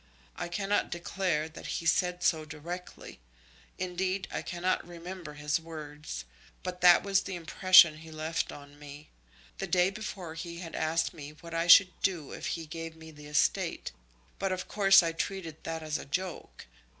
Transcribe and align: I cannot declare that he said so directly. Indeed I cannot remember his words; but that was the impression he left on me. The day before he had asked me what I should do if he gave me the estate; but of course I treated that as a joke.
I 0.35 0.47
cannot 0.47 0.89
declare 0.89 1.47
that 1.47 1.67
he 1.77 1.85
said 1.85 2.23
so 2.23 2.43
directly. 2.43 3.19
Indeed 3.77 4.27
I 4.31 4.41
cannot 4.41 4.83
remember 4.87 5.35
his 5.35 5.59
words; 5.59 6.25
but 6.63 6.81
that 6.81 7.03
was 7.03 7.21
the 7.21 7.35
impression 7.35 7.97
he 7.97 8.09
left 8.09 8.51
on 8.51 8.79
me. 8.79 9.09
The 9.59 9.67
day 9.67 9.91
before 9.91 10.33
he 10.33 10.57
had 10.57 10.73
asked 10.75 11.13
me 11.13 11.33
what 11.41 11.53
I 11.53 11.67
should 11.67 11.91
do 12.01 12.31
if 12.31 12.47
he 12.57 12.65
gave 12.65 12.95
me 12.95 13.11
the 13.11 13.27
estate; 13.27 13.91
but 14.39 14.51
of 14.51 14.67
course 14.67 15.03
I 15.03 15.11
treated 15.11 15.63
that 15.65 15.83
as 15.83 15.99
a 15.99 16.05
joke. 16.05 16.65